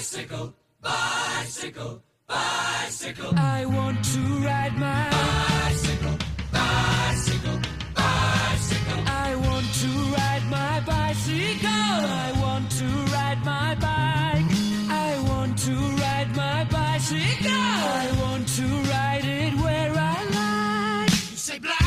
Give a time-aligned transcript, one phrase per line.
[0.00, 3.34] Bicycle, bicycle, bicycle.
[3.36, 5.19] I want to ride my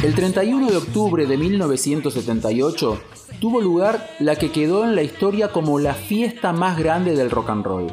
[0.04, 3.02] El 31 de octubre de 1978
[3.39, 7.49] tuvo lugar la que quedó en la historia como la fiesta más grande del rock
[7.52, 7.88] and roll.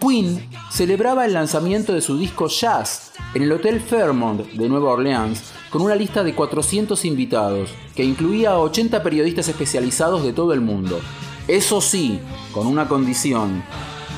[0.00, 5.42] Queen celebraba el lanzamiento de su disco Jazz en el Hotel Fairmont de Nueva Orleans
[5.68, 10.62] con una lista de 400 invitados, que incluía a 80 periodistas especializados de todo el
[10.62, 11.00] mundo.
[11.48, 12.18] Eso sí,
[12.52, 13.62] con una condición,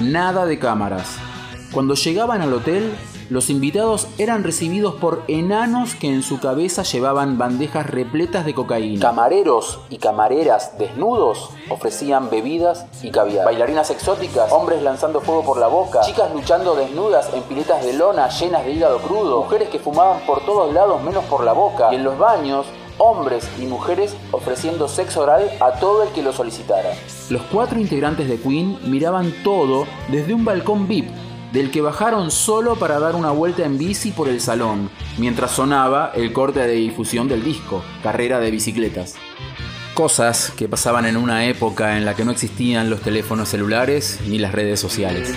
[0.00, 1.16] nada de cámaras.
[1.72, 2.92] Cuando llegaban al hotel,
[3.30, 9.00] los invitados eran recibidos por enanos que en su cabeza llevaban bandejas repletas de cocaína.
[9.00, 13.44] Camareros y camareras desnudos ofrecían bebidas y caviar.
[13.44, 18.28] Bailarinas exóticas, hombres lanzando fuego por la boca, chicas luchando desnudas en piletas de lona
[18.30, 21.96] llenas de hígado crudo, mujeres que fumaban por todos lados menos por la boca, y
[21.96, 22.66] en los baños
[22.96, 26.94] hombres y mujeres ofreciendo sexo oral a todo el que lo solicitara.
[27.28, 31.08] Los cuatro integrantes de Queen miraban todo desde un balcón VIP
[31.52, 36.12] del que bajaron solo para dar una vuelta en bici por el salón, mientras sonaba
[36.14, 39.14] el corte de difusión del disco, Carrera de Bicicletas.
[39.94, 44.38] Cosas que pasaban en una época en la que no existían los teléfonos celulares ni
[44.38, 45.34] las redes sociales.